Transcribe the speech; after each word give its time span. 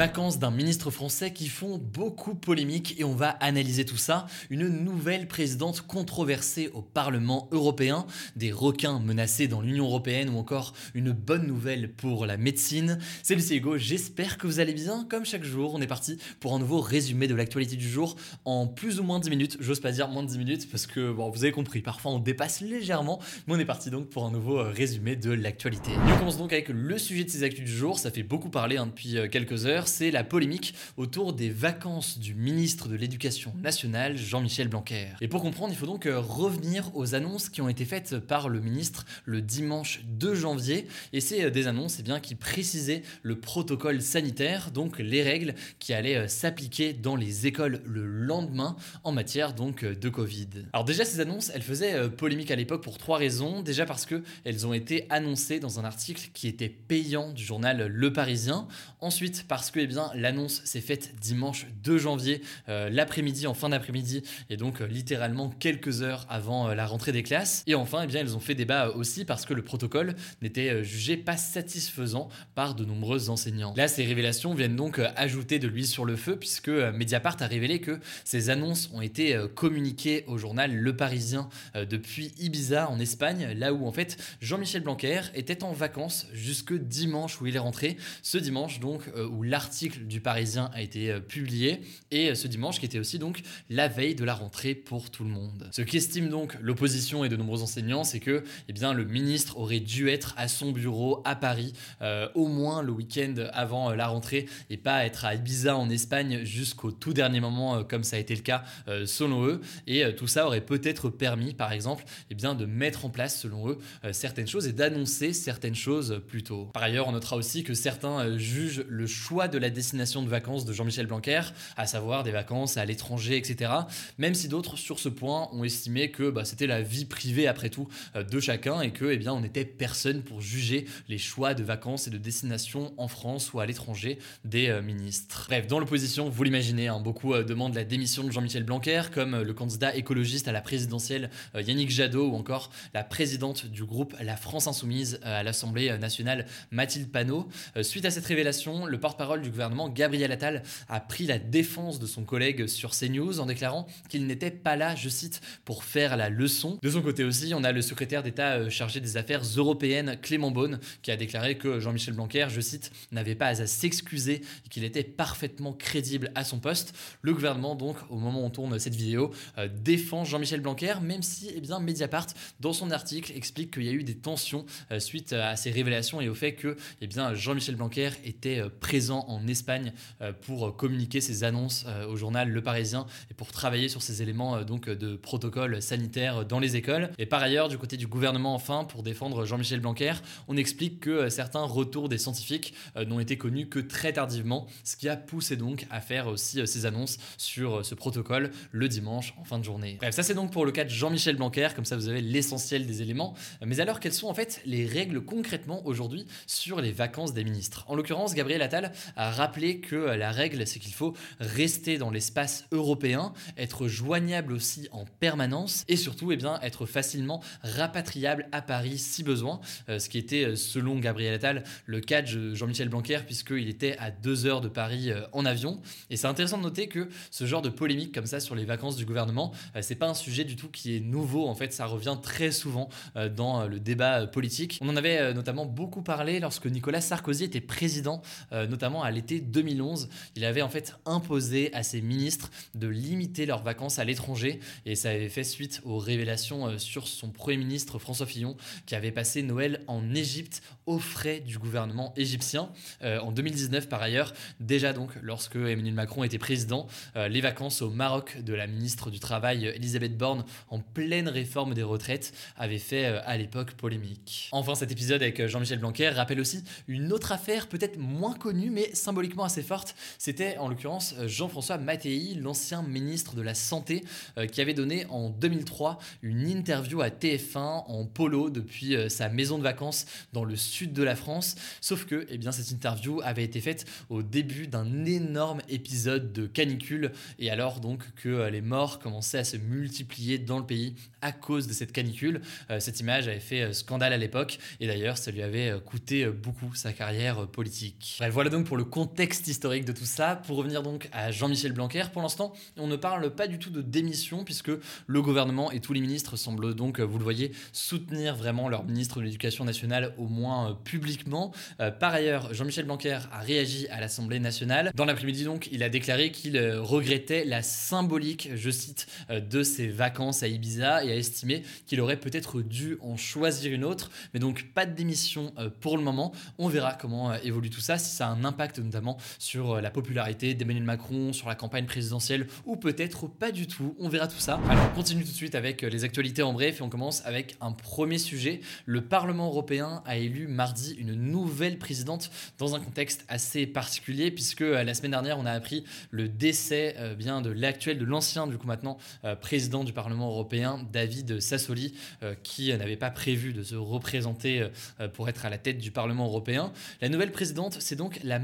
Vacances 0.00 0.38
d'un 0.38 0.50
ministre 0.50 0.90
français 0.90 1.30
qui 1.30 1.46
font 1.46 1.76
beaucoup 1.76 2.34
polémique 2.34 2.98
et 2.98 3.04
on 3.04 3.14
va 3.14 3.28
analyser 3.28 3.84
tout 3.84 3.98
ça. 3.98 4.26
Une 4.48 4.66
nouvelle 4.66 5.28
présidente 5.28 5.82
controversée 5.82 6.70
au 6.72 6.80
Parlement 6.80 7.50
européen, 7.52 8.06
des 8.34 8.50
requins 8.50 8.98
menacés 8.98 9.46
dans 9.46 9.60
l'Union 9.60 9.84
européenne 9.84 10.30
ou 10.30 10.38
encore 10.38 10.72
une 10.94 11.12
bonne 11.12 11.46
nouvelle 11.46 11.92
pour 11.92 12.24
la 12.24 12.38
médecine. 12.38 12.98
C'est 13.22 13.34
Lucie 13.34 13.56
Hugo, 13.56 13.76
j'espère 13.76 14.38
que 14.38 14.46
vous 14.46 14.58
allez 14.58 14.72
bien. 14.72 15.06
Comme 15.10 15.26
chaque 15.26 15.44
jour, 15.44 15.74
on 15.74 15.82
est 15.82 15.86
parti 15.86 16.16
pour 16.40 16.54
un 16.54 16.58
nouveau 16.58 16.80
résumé 16.80 17.28
de 17.28 17.34
l'actualité 17.34 17.76
du 17.76 17.86
jour 17.86 18.16
en 18.46 18.66
plus 18.66 19.00
ou 19.00 19.02
moins 19.02 19.20
10 19.20 19.28
minutes. 19.28 19.56
J'ose 19.60 19.80
pas 19.80 19.92
dire 19.92 20.08
moins 20.08 20.22
de 20.22 20.28
10 20.28 20.38
minutes 20.38 20.70
parce 20.70 20.86
que, 20.86 21.12
bon, 21.12 21.28
vous 21.28 21.44
avez 21.44 21.52
compris, 21.52 21.82
parfois 21.82 22.12
on 22.12 22.18
dépasse 22.18 22.62
légèrement, 22.62 23.20
mais 23.46 23.52
on 23.52 23.58
est 23.58 23.66
parti 23.66 23.90
donc 23.90 24.08
pour 24.08 24.24
un 24.24 24.30
nouveau 24.30 24.60
euh, 24.60 24.70
résumé 24.70 25.14
de 25.14 25.30
l'actualité. 25.30 25.90
On 26.06 26.18
commence 26.20 26.38
donc 26.38 26.54
avec 26.54 26.70
le 26.70 26.96
sujet 26.96 27.24
de 27.24 27.28
ces 27.28 27.42
actus 27.42 27.66
du 27.66 27.76
jour. 27.76 27.98
Ça 27.98 28.10
fait 28.10 28.22
beaucoup 28.22 28.48
parler 28.48 28.78
hein, 28.78 28.86
depuis 28.86 29.18
euh, 29.18 29.28
quelques 29.28 29.66
heures 29.66 29.89
c'est 29.90 30.10
la 30.10 30.24
polémique 30.24 30.74
autour 30.96 31.32
des 31.32 31.50
vacances 31.50 32.18
du 32.18 32.34
ministre 32.34 32.88
de 32.88 32.94
l'Éducation 32.94 33.52
nationale, 33.60 34.16
Jean-Michel 34.16 34.68
Blanquer. 34.68 35.08
Et 35.20 35.28
pour 35.28 35.42
comprendre, 35.42 35.72
il 35.72 35.76
faut 35.76 35.86
donc 35.86 36.06
euh, 36.06 36.20
revenir 36.20 36.90
aux 36.94 37.14
annonces 37.14 37.48
qui 37.48 37.60
ont 37.60 37.68
été 37.68 37.84
faites 37.84 38.18
par 38.18 38.48
le 38.48 38.60
ministre 38.60 39.04
le 39.24 39.42
dimanche 39.42 40.02
2 40.06 40.34
janvier. 40.34 40.86
Et 41.12 41.20
c'est 41.20 41.44
euh, 41.44 41.50
des 41.50 41.66
annonces 41.66 41.96
eh 41.98 42.02
bien, 42.02 42.20
qui 42.20 42.36
précisaient 42.36 43.02
le 43.22 43.40
protocole 43.40 44.00
sanitaire, 44.00 44.70
donc 44.70 44.98
les 44.98 45.22
règles 45.22 45.54
qui 45.80 45.92
allaient 45.92 46.16
euh, 46.16 46.28
s'appliquer 46.28 46.92
dans 46.92 47.16
les 47.16 47.48
écoles 47.48 47.82
le 47.84 48.06
lendemain 48.06 48.76
en 49.02 49.10
matière 49.10 49.54
donc 49.54 49.84
de 49.84 50.08
Covid. 50.08 50.48
Alors 50.72 50.84
déjà, 50.84 51.04
ces 51.04 51.20
annonces, 51.20 51.50
elles 51.52 51.62
faisaient 51.62 52.08
polémique 52.10 52.52
à 52.52 52.56
l'époque 52.56 52.82
pour 52.82 52.96
trois 52.96 53.18
raisons. 53.18 53.62
Déjà 53.62 53.86
parce 53.86 54.06
que 54.06 54.22
elles 54.44 54.66
ont 54.66 54.72
été 54.72 55.06
annoncées 55.10 55.58
dans 55.58 55.80
un 55.80 55.84
article 55.84 56.30
qui 56.32 56.46
était 56.46 56.68
payant 56.68 57.32
du 57.32 57.42
journal 57.42 57.88
Le 57.88 58.12
Parisien. 58.12 58.68
Ensuite, 59.00 59.46
parce 59.48 59.70
que 59.70 59.79
eh 59.82 59.86
bien, 59.86 60.10
l'annonce 60.14 60.62
s'est 60.64 60.80
faite 60.80 61.14
dimanche 61.20 61.66
2 61.82 61.98
janvier, 61.98 62.42
euh, 62.68 62.90
l'après-midi, 62.90 63.46
en 63.46 63.54
fin 63.54 63.70
d'après-midi, 63.70 64.22
et 64.48 64.56
donc 64.56 64.80
euh, 64.80 64.86
littéralement 64.86 65.50
quelques 65.50 66.02
heures 66.02 66.26
avant 66.28 66.68
euh, 66.68 66.74
la 66.74 66.86
rentrée 66.86 67.12
des 67.12 67.22
classes. 67.22 67.62
Et 67.66 67.74
enfin, 67.74 68.02
eh 68.04 68.06
bien, 68.06 68.20
ils 68.20 68.36
ont 68.36 68.40
fait 68.40 68.54
débat 68.54 68.90
aussi 68.90 69.24
parce 69.24 69.46
que 69.46 69.54
le 69.54 69.62
protocole 69.62 70.14
n'était 70.42 70.84
jugé 70.84 71.16
pas 71.16 71.36
satisfaisant 71.36 72.28
par 72.54 72.74
de 72.74 72.84
nombreux 72.84 73.30
enseignants. 73.30 73.74
Là, 73.76 73.88
ces 73.88 74.04
révélations 74.04 74.54
viennent 74.54 74.76
donc 74.76 75.00
ajouter 75.16 75.58
de 75.58 75.68
l'huile 75.68 75.86
sur 75.86 76.04
le 76.04 76.16
feu 76.16 76.36
puisque 76.36 76.68
Mediapart 76.68 77.36
a 77.40 77.46
révélé 77.46 77.80
que 77.80 77.98
ces 78.24 78.50
annonces 78.50 78.90
ont 78.92 79.00
été 79.00 79.38
communiquées 79.54 80.24
au 80.26 80.38
journal 80.38 80.74
Le 80.74 80.96
Parisien 80.96 81.48
depuis 81.74 82.32
Ibiza 82.38 82.88
en 82.90 82.98
Espagne, 82.98 83.54
là 83.56 83.72
où 83.72 83.86
en 83.86 83.92
fait 83.92 84.16
Jean-Michel 84.40 84.82
Blanquer 84.82 85.20
était 85.34 85.64
en 85.64 85.72
vacances 85.72 86.26
jusque 86.32 86.74
dimanche 86.74 87.40
où 87.40 87.46
il 87.46 87.56
est 87.56 87.60
rentré. 87.60 87.96
Ce 88.22 88.38
dimanche 88.38 88.80
donc 88.80 89.02
où 89.30 89.42
l'article 89.42 89.69
l'article 89.70 90.00
du 90.00 90.20
Parisien 90.20 90.68
a 90.74 90.82
été 90.82 91.12
euh, 91.12 91.20
publié 91.20 91.82
et 92.10 92.30
euh, 92.30 92.34
ce 92.34 92.48
dimanche 92.48 92.80
qui 92.80 92.86
était 92.86 92.98
aussi 92.98 93.20
donc 93.20 93.40
la 93.68 93.86
veille 93.86 94.16
de 94.16 94.24
la 94.24 94.34
rentrée 94.34 94.74
pour 94.74 95.10
tout 95.10 95.22
le 95.22 95.30
monde. 95.30 95.68
Ce 95.70 95.80
qu'estime 95.80 96.28
donc 96.28 96.56
l'opposition 96.60 97.24
et 97.24 97.28
de 97.28 97.36
nombreux 97.36 97.62
enseignants, 97.62 98.02
c'est 98.02 98.18
que 98.18 98.42
eh 98.68 98.72
bien, 98.72 98.92
le 98.92 99.04
ministre 99.04 99.58
aurait 99.58 99.78
dû 99.78 100.08
être 100.08 100.34
à 100.36 100.48
son 100.48 100.72
bureau 100.72 101.22
à 101.24 101.36
Paris 101.36 101.72
euh, 102.02 102.26
au 102.34 102.48
moins 102.48 102.82
le 102.82 102.90
week-end 102.90 103.32
avant 103.52 103.92
la 103.94 104.08
rentrée 104.08 104.48
et 104.70 104.76
pas 104.76 105.04
être 105.04 105.24
à 105.24 105.36
Ibiza 105.36 105.76
en 105.76 105.88
Espagne 105.88 106.42
jusqu'au 106.42 106.90
tout 106.90 107.12
dernier 107.12 107.38
moment 107.38 107.84
comme 107.84 108.02
ça 108.02 108.16
a 108.16 108.18
été 108.18 108.34
le 108.34 108.42
cas 108.42 108.64
selon 109.06 109.44
eux. 109.46 109.60
Et 109.86 110.02
tout 110.16 110.26
ça 110.26 110.46
aurait 110.46 110.62
peut-être 110.62 111.10
permis 111.10 111.54
par 111.54 111.72
exemple 111.72 112.04
eh 112.30 112.34
bien, 112.34 112.56
de 112.56 112.66
mettre 112.66 113.04
en 113.04 113.10
place 113.10 113.38
selon 113.38 113.68
eux 113.68 113.78
certaines 114.10 114.48
choses 114.48 114.66
et 114.66 114.72
d'annoncer 114.72 115.32
certaines 115.32 115.76
choses 115.76 116.20
plus 116.26 116.42
tôt. 116.42 116.66
Par 116.72 116.82
ailleurs, 116.82 117.06
on 117.06 117.12
notera 117.12 117.36
aussi 117.36 117.62
que 117.62 117.74
certains 117.74 118.36
jugent 118.36 118.84
le 118.88 119.06
choix 119.06 119.48
de 119.50 119.58
la 119.58 119.70
destination 119.70 120.22
de 120.22 120.28
vacances 120.28 120.64
de 120.64 120.72
Jean-Michel 120.72 121.06
Blanquer, 121.06 121.42
à 121.76 121.86
savoir 121.86 122.22
des 122.22 122.30
vacances 122.30 122.76
à 122.76 122.84
l'étranger, 122.84 123.36
etc. 123.36 123.70
Même 124.18 124.34
si 124.34 124.48
d'autres, 124.48 124.76
sur 124.76 124.98
ce 124.98 125.08
point, 125.08 125.48
ont 125.52 125.64
estimé 125.64 126.10
que 126.10 126.30
bah, 126.30 126.44
c'était 126.44 126.66
la 126.66 126.82
vie 126.82 127.04
privée, 127.04 127.46
après 127.46 127.70
tout, 127.70 127.88
euh, 128.16 128.22
de 128.22 128.40
chacun 128.40 128.80
et 128.80 128.90
que, 128.92 129.06
eh 129.06 129.16
bien, 129.16 129.32
on 129.32 129.40
n'était 129.40 129.64
personne 129.64 130.22
pour 130.22 130.40
juger 130.40 130.86
les 131.08 131.18
choix 131.18 131.54
de 131.54 131.62
vacances 131.62 132.06
et 132.06 132.10
de 132.10 132.18
destination 132.18 132.92
en 132.96 133.08
France 133.08 133.52
ou 133.52 133.60
à 133.60 133.66
l'étranger 133.66 134.18
des 134.44 134.68
euh, 134.68 134.82
ministres. 134.82 135.46
Bref, 135.48 135.66
dans 135.66 135.78
l'opposition, 135.78 136.28
vous 136.28 136.42
l'imaginez, 136.44 136.88
hein, 136.88 137.00
beaucoup 137.00 137.34
euh, 137.34 137.44
demandent 137.44 137.74
la 137.74 137.84
démission 137.84 138.24
de 138.24 138.30
Jean-Michel 138.30 138.64
Blanquer, 138.64 139.02
comme 139.12 139.40
le 139.40 139.52
candidat 139.54 139.94
écologiste 139.94 140.48
à 140.48 140.52
la 140.52 140.60
présidentielle 140.60 141.30
Yannick 141.54 141.90
Jadot 141.90 142.28
ou 142.28 142.36
encore 142.36 142.70
la 142.94 143.04
présidente 143.04 143.66
du 143.66 143.84
groupe 143.84 144.14
La 144.20 144.36
France 144.36 144.66
Insoumise 144.66 145.18
à 145.22 145.42
l'Assemblée 145.42 145.96
nationale 145.98 146.46
Mathilde 146.70 147.10
Panot. 147.10 147.48
suite 147.82 148.04
à 148.04 148.10
cette 148.10 148.26
révélation, 148.26 148.86
le 148.86 149.00
porte-parole 149.00 149.39
du 149.40 149.50
gouvernement, 149.50 149.88
Gabriel 149.88 150.32
Attal, 150.32 150.62
a 150.88 151.00
pris 151.00 151.26
la 151.26 151.38
défense 151.38 151.98
de 151.98 152.06
son 152.06 152.24
collègue 152.24 152.66
sur 152.66 152.90
CNews 152.90 153.40
en 153.40 153.46
déclarant 153.46 153.86
qu'il 154.08 154.26
n'était 154.26 154.50
pas 154.50 154.76
là, 154.76 154.94
je 154.94 155.08
cite, 155.08 155.40
pour 155.64 155.84
faire 155.84 156.16
la 156.16 156.28
leçon. 156.28 156.78
De 156.82 156.90
son 156.90 157.02
côté 157.02 157.24
aussi, 157.24 157.52
on 157.54 157.64
a 157.64 157.72
le 157.72 157.82
secrétaire 157.82 158.22
d'État 158.22 158.54
euh, 158.54 158.70
chargé 158.70 159.00
des 159.00 159.16
affaires 159.16 159.42
européennes, 159.56 160.18
Clément 160.22 160.50
Beaune, 160.50 160.80
qui 161.02 161.10
a 161.10 161.16
déclaré 161.16 161.56
que 161.58 161.80
Jean-Michel 161.80 162.14
Blanquer, 162.14 162.46
je 162.50 162.60
cite, 162.60 162.92
n'avait 163.12 163.34
pas 163.34 163.60
à 163.60 163.66
s'excuser 163.66 164.42
et 164.64 164.68
qu'il 164.68 164.84
était 164.84 165.04
parfaitement 165.04 165.72
crédible 165.72 166.30
à 166.34 166.44
son 166.44 166.58
poste. 166.58 166.94
Le 167.22 167.32
gouvernement, 167.32 167.74
donc, 167.74 167.96
au 168.10 168.16
moment 168.16 168.42
où 168.42 168.44
on 168.44 168.50
tourne 168.50 168.78
cette 168.78 168.94
vidéo, 168.94 169.32
euh, 169.58 169.68
défend 169.68 170.24
Jean-Michel 170.24 170.60
Blanquer, 170.60 170.94
même 171.02 171.22
si, 171.22 171.50
eh 171.54 171.60
bien, 171.60 171.80
Mediapart, 171.80 172.26
dans 172.60 172.72
son 172.72 172.90
article, 172.90 173.32
explique 173.34 173.72
qu'il 173.72 173.84
y 173.84 173.88
a 173.88 173.92
eu 173.92 174.04
des 174.04 174.16
tensions 174.16 174.64
euh, 174.90 175.00
suite 175.00 175.32
à 175.32 175.56
ces 175.56 175.70
révélations 175.70 176.20
et 176.20 176.28
au 176.28 176.34
fait 176.34 176.54
que, 176.54 176.76
eh 177.00 177.06
bien, 177.06 177.34
Jean-Michel 177.34 177.76
Blanquer 177.76 178.10
était 178.24 178.62
présent 178.80 179.24
en 179.30 179.46
Espagne 179.46 179.92
euh, 180.20 180.32
pour 180.32 180.76
communiquer 180.76 181.20
ses 181.20 181.44
annonces 181.44 181.84
euh, 181.86 182.06
au 182.06 182.16
journal 182.16 182.48
Le 182.48 182.62
Parisien 182.62 183.06
et 183.30 183.34
pour 183.34 183.52
travailler 183.52 183.88
sur 183.88 184.02
ces 184.02 184.22
éléments 184.22 184.56
euh, 184.56 184.64
donc 184.64 184.88
de 184.88 185.16
protocole 185.16 185.80
sanitaire 185.82 186.44
dans 186.44 186.58
les 186.58 186.76
écoles. 186.76 187.10
Et 187.18 187.26
par 187.26 187.42
ailleurs, 187.42 187.68
du 187.68 187.78
côté 187.78 187.96
du 187.96 188.06
gouvernement, 188.06 188.54
enfin, 188.54 188.84
pour 188.84 189.02
défendre 189.02 189.44
Jean-Michel 189.44 189.80
Blanquer, 189.80 190.14
on 190.48 190.56
explique 190.56 191.00
que 191.00 191.28
certains 191.28 191.62
retours 191.62 192.08
des 192.08 192.18
scientifiques 192.18 192.74
n'ont 193.06 193.20
été 193.20 193.36
connus 193.36 193.68
que 193.68 193.78
très 193.78 194.12
tardivement, 194.12 194.66
ce 194.84 194.96
qui 194.96 195.08
a 195.08 195.16
poussé 195.16 195.56
donc 195.56 195.86
à 195.90 196.00
faire 196.00 196.26
aussi 196.26 196.66
ces 196.66 196.86
annonces 196.86 197.18
sur 197.36 197.84
ce 197.84 197.94
protocole 197.94 198.50
le 198.72 198.88
dimanche 198.88 199.34
en 199.40 199.44
fin 199.44 199.58
de 199.58 199.64
journée. 199.64 199.96
Bref, 200.00 200.14
ça 200.14 200.22
c'est 200.22 200.34
donc 200.34 200.52
pour 200.52 200.64
le 200.64 200.72
cas 200.72 200.84
de 200.84 200.90
Jean-Michel 200.90 201.36
Blanquer, 201.36 201.68
comme 201.74 201.84
ça 201.84 201.96
vous 201.96 202.08
avez 202.08 202.20
l'essentiel 202.20 202.86
des 202.86 203.02
éléments. 203.02 203.34
Mais 203.64 203.80
alors, 203.80 204.00
quelles 204.00 204.12
sont 204.12 204.28
en 204.28 204.34
fait 204.34 204.60
les 204.64 204.86
règles 204.86 205.20
concrètement 205.22 205.86
aujourd'hui 205.86 206.26
sur 206.46 206.80
les 206.80 206.92
vacances 206.92 207.34
des 207.34 207.44
ministres? 207.44 207.84
En 207.88 207.94
l'occurrence, 207.94 208.34
Gabriel 208.34 208.62
Attal 208.62 208.92
rappeler 209.28 209.80
que 209.80 209.96
euh, 209.96 210.16
la 210.16 210.30
règle, 210.30 210.66
c'est 210.66 210.78
qu'il 210.78 210.94
faut 210.94 211.14
rester 211.38 211.98
dans 211.98 212.10
l'espace 212.10 212.64
européen, 212.72 213.32
être 213.58 213.88
joignable 213.88 214.52
aussi 214.52 214.88
en 214.92 215.04
permanence 215.04 215.84
et 215.88 215.96
surtout 215.96 216.32
eh 216.32 216.36
bien, 216.36 216.58
être 216.62 216.86
facilement 216.86 217.42
rapatriable 217.62 218.48
à 218.52 218.62
Paris 218.62 218.98
si 218.98 219.22
besoin, 219.22 219.60
euh, 219.88 219.98
ce 219.98 220.08
qui 220.08 220.18
était, 220.18 220.44
euh, 220.44 220.56
selon 220.56 220.98
Gabriel 220.98 221.34
Attal, 221.34 221.64
le 221.84 222.00
cas 222.00 222.22
de 222.22 222.54
Jean-Michel 222.54 222.88
Blanquer, 222.88 223.18
puisqu'il 223.26 223.68
était 223.68 223.96
à 223.98 224.10
deux 224.10 224.46
heures 224.46 224.60
de 224.60 224.68
Paris 224.68 225.10
en 225.32 225.44
avion. 225.44 225.80
Et 226.08 226.16
c'est 226.16 226.26
intéressant 226.26 226.58
de 226.58 226.62
noter 226.62 226.88
que 226.88 227.08
ce 227.30 227.44
genre 227.44 227.62
de 227.62 227.68
polémique 227.68 228.14
comme 228.14 228.26
ça 228.26 228.40
sur 228.40 228.54
les 228.54 228.64
vacances 228.64 228.96
du 228.96 229.04
gouvernement, 229.04 229.52
c'est 229.80 229.96
pas 229.96 230.08
un 230.08 230.14
sujet 230.14 230.44
du 230.44 230.56
tout 230.56 230.68
qui 230.68 230.96
est 230.96 231.00
nouveau. 231.00 231.48
En 231.48 231.54
fait, 231.54 231.72
ça 231.72 231.86
revient 231.86 232.16
très 232.22 232.52
souvent 232.52 232.88
dans 233.36 233.66
le 233.66 233.80
débat 233.80 234.26
politique. 234.26 234.78
On 234.80 234.88
en 234.88 234.96
avait 234.96 235.34
notamment 235.34 235.66
beaucoup 235.66 236.02
parlé 236.02 236.40
lorsque 236.40 236.66
Nicolas 236.66 237.00
Sarkozy 237.00 237.44
était 237.44 237.60
président, 237.60 238.22
notamment 238.52 239.02
à 239.02 239.09
l'été 239.10 239.40
2011, 239.40 240.08
il 240.36 240.44
avait 240.44 240.62
en 240.62 240.68
fait 240.68 240.94
imposé 241.06 241.72
à 241.74 241.82
ses 241.82 242.00
ministres 242.00 242.50
de 242.74 242.86
limiter 242.86 243.46
leurs 243.46 243.62
vacances 243.62 243.98
à 243.98 244.04
l'étranger 244.04 244.60
et 244.86 244.94
ça 244.94 245.10
avait 245.10 245.28
fait 245.28 245.44
suite 245.44 245.80
aux 245.84 245.98
révélations 245.98 246.66
euh, 246.66 246.78
sur 246.78 247.08
son 247.08 247.30
Premier 247.30 247.56
ministre 247.56 247.98
François 247.98 248.26
Fillon 248.26 248.56
qui 248.86 248.94
avait 248.94 249.12
passé 249.12 249.42
Noël 249.42 249.82
en 249.86 250.14
Égypte 250.14 250.62
aux 250.86 250.98
frais 250.98 251.40
du 251.40 251.58
gouvernement 251.58 252.12
égyptien. 252.16 252.70
Euh, 253.02 253.20
en 253.20 253.32
2019 253.32 253.88
par 253.88 254.02
ailleurs, 254.02 254.32
déjà 254.58 254.92
donc 254.92 255.10
lorsque 255.22 255.56
Emmanuel 255.56 255.94
Macron 255.94 256.24
était 256.24 256.38
président, 256.38 256.86
euh, 257.16 257.28
les 257.28 257.40
vacances 257.40 257.82
au 257.82 257.90
Maroc 257.90 258.38
de 258.42 258.54
la 258.54 258.66
ministre 258.66 259.10
du 259.10 259.20
Travail 259.20 259.66
Elisabeth 259.66 260.16
Borne 260.16 260.44
en 260.68 260.80
pleine 260.80 261.28
réforme 261.28 261.74
des 261.74 261.82
retraites 261.82 262.32
avaient 262.56 262.78
fait 262.78 263.04
à 263.04 263.36
l'époque 263.36 263.72
polémique. 263.72 264.48
Enfin 264.52 264.74
cet 264.74 264.90
épisode 264.90 265.22
avec 265.22 265.46
Jean-Michel 265.46 265.78
Blanquer 265.78 266.08
rappelle 266.10 266.40
aussi 266.40 266.64
une 266.88 267.12
autre 267.12 267.32
affaire 267.32 267.68
peut-être 267.68 267.98
moins 267.98 268.34
connue 268.34 268.70
mais 268.70 268.90
symboliquement 269.00 269.44
assez 269.44 269.62
forte. 269.62 269.94
C'était 270.18 270.56
en 270.58 270.68
l'occurrence 270.68 271.14
Jean-François 271.26 271.78
Mattei, 271.78 272.34
l'ancien 272.34 272.82
ministre 272.82 273.34
de 273.34 273.42
la 273.42 273.54
Santé, 273.54 274.04
qui 274.52 274.60
avait 274.60 274.74
donné 274.74 275.06
en 275.06 275.30
2003 275.30 275.98
une 276.22 276.48
interview 276.48 277.00
à 277.00 277.08
TF1 277.08 277.84
en 277.86 278.04
polo 278.04 278.50
depuis 278.50 278.96
euh, 278.96 279.08
sa 279.08 279.28
maison 279.28 279.58
de 279.58 279.62
vacances 279.62 280.06
dans 280.32 280.44
le 280.44 280.56
sud 280.56 280.92
de 280.92 281.02
la 281.02 281.16
France. 281.16 281.56
Sauf 281.80 282.04
que 282.04 282.26
eh 282.28 282.38
bien, 282.38 282.52
cette 282.52 282.70
interview 282.70 283.20
avait 283.22 283.44
été 283.44 283.60
faite 283.60 283.86
au 284.08 284.22
début 284.22 284.66
d'un 284.66 285.04
énorme 285.04 285.60
épisode 285.68 286.32
de 286.32 286.46
canicule 286.46 287.12
et 287.38 287.50
alors 287.50 287.80
donc 287.80 288.02
que 288.16 288.28
euh, 288.28 288.50
les 288.50 288.60
morts 288.60 288.98
commençaient 288.98 289.38
à 289.38 289.44
se 289.44 289.56
multiplier 289.56 290.38
dans 290.38 290.58
le 290.58 290.66
pays 290.66 290.94
à 291.22 291.32
cause 291.32 291.66
de 291.66 291.72
cette 291.72 291.92
canicule. 291.92 292.40
Euh, 292.70 292.80
cette 292.80 293.00
image 293.00 293.28
avait 293.28 293.40
fait 293.40 293.72
scandale 293.72 294.12
à 294.12 294.18
l'époque 294.18 294.58
et 294.80 294.86
d'ailleurs 294.86 295.18
ça 295.18 295.30
lui 295.30 295.42
avait 295.42 295.72
coûté 295.84 296.26
beaucoup 296.26 296.74
sa 296.74 296.92
carrière 296.92 297.46
politique. 297.48 298.20
Voilà 298.30 298.50
donc 298.50 298.66
pour 298.66 298.76
le 298.76 298.84
contexte 298.90 299.46
historique 299.46 299.84
de 299.84 299.92
tout 299.92 300.04
ça. 300.04 300.36
Pour 300.36 300.56
revenir 300.58 300.82
donc 300.82 301.08
à 301.12 301.30
Jean-Michel 301.30 301.72
Blanquer, 301.72 302.04
pour 302.12 302.22
l'instant 302.22 302.52
on 302.76 302.86
ne 302.86 302.96
parle 302.96 303.30
pas 303.34 303.46
du 303.46 303.58
tout 303.58 303.70
de 303.70 303.80
démission 303.80 304.44
puisque 304.44 304.70
le 305.06 305.22
gouvernement 305.22 305.70
et 305.70 305.80
tous 305.80 305.92
les 305.92 306.00
ministres 306.00 306.36
semblent 306.36 306.74
donc, 306.74 307.00
vous 307.00 307.18
le 307.18 307.24
voyez, 307.24 307.52
soutenir 307.72 308.36
vraiment 308.36 308.68
leur 308.68 308.84
ministre 308.84 309.18
de 309.18 309.24
l'Éducation 309.24 309.64
nationale 309.64 310.14
au 310.18 310.26
moins 310.26 310.70
euh, 310.70 310.74
publiquement. 310.84 311.52
Euh, 311.80 311.90
par 311.90 312.12
ailleurs, 312.12 312.52
Jean-Michel 312.52 312.84
Blanquer 312.84 313.18
a 313.32 313.40
réagi 313.40 313.88
à 313.88 314.00
l'Assemblée 314.00 314.40
nationale. 314.40 314.92
Dans 314.94 315.04
l'après-midi 315.04 315.44
donc, 315.44 315.68
il 315.72 315.82
a 315.82 315.88
déclaré 315.88 316.32
qu'il 316.32 316.56
euh, 316.56 316.80
regrettait 316.80 317.44
la 317.44 317.62
symbolique, 317.62 318.50
je 318.54 318.70
cite, 318.70 319.06
de 319.30 319.62
ses 319.62 319.88
vacances 319.88 320.42
à 320.42 320.48
Ibiza 320.48 321.04
et 321.04 321.12
a 321.12 321.16
estimé 321.16 321.62
qu'il 321.86 322.00
aurait 322.00 322.18
peut-être 322.18 322.62
dû 322.62 322.98
en 323.00 323.16
choisir 323.16 323.72
une 323.72 323.84
autre. 323.84 324.10
Mais 324.34 324.40
donc 324.40 324.66
pas 324.74 324.86
de 324.86 324.94
démission 324.94 325.52
pour 325.80 325.96
le 325.96 326.02
moment. 326.02 326.32
On 326.58 326.68
verra 326.68 326.94
comment 326.94 327.34
évolue 327.34 327.70
tout 327.70 327.80
ça, 327.80 327.98
si 327.98 328.14
ça 328.14 328.26
a 328.26 328.30
un 328.30 328.44
impact 328.44 328.79
notamment 328.82 329.16
sur 329.38 329.80
la 329.80 329.90
popularité 329.90 330.54
d'Emmanuel 330.54 330.84
Macron, 330.84 331.32
sur 331.32 331.48
la 331.48 331.54
campagne 331.54 331.86
présidentielle 331.86 332.46
ou 332.66 332.76
peut-être 332.76 333.28
pas 333.28 333.52
du 333.52 333.66
tout. 333.66 333.94
On 333.98 334.08
verra 334.08 334.28
tout 334.28 334.38
ça. 334.38 334.60
Alors 334.68 334.88
on 334.92 334.94
continue 334.94 335.24
tout 335.24 335.30
de 335.30 335.36
suite 335.36 335.54
avec 335.54 335.82
les 335.82 336.04
actualités 336.04 336.42
en 336.42 336.52
bref 336.52 336.80
et 336.80 336.82
on 336.82 336.88
commence 336.88 337.24
avec 337.24 337.56
un 337.60 337.72
premier 337.72 338.18
sujet. 338.18 338.60
Le 338.86 339.02
Parlement 339.02 339.46
européen 339.46 340.02
a 340.06 340.16
élu 340.16 340.46
mardi 340.46 340.94
une 340.98 341.14
nouvelle 341.14 341.78
présidente 341.78 342.30
dans 342.58 342.74
un 342.74 342.80
contexte 342.80 343.24
assez 343.28 343.66
particulier 343.66 344.30
puisque 344.30 344.62
euh, 344.62 344.84
la 344.84 344.94
semaine 344.94 345.12
dernière 345.12 345.38
on 345.38 345.46
a 345.46 345.52
appris 345.52 345.84
le 346.10 346.28
décès 346.28 346.94
euh, 346.98 347.14
bien 347.14 347.40
de 347.40 347.50
l'actuel, 347.50 347.98
de 347.98 348.04
l'ancien 348.04 348.46
du 348.46 348.58
coup 348.58 348.66
maintenant 348.66 348.98
euh, 349.24 349.36
président 349.36 349.84
du 349.84 349.92
Parlement 349.92 350.28
européen, 350.28 350.80
David 350.92 351.40
Sassoli, 351.40 351.94
qui 352.42 352.76
n'avait 352.76 352.96
pas 352.96 353.10
prévu 353.10 353.52
de 353.52 353.62
se 353.62 353.74
représenter 353.74 354.68
pour 355.14 355.28
être 355.28 355.44
à 355.44 355.50
la 355.50 355.58
tête 355.58 355.78
du 355.78 355.90
Parlement 355.90 356.26
européen. 356.26 356.72
La 357.00 357.08
nouvelle 357.08 357.32
présidente, 357.32 357.76
c'est 357.80 357.96
donc 357.96 358.20
la 358.22 358.38